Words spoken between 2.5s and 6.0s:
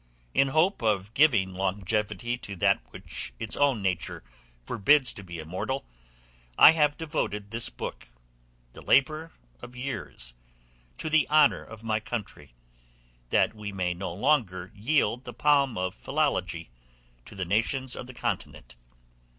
that which its own nature forbids to be immortal,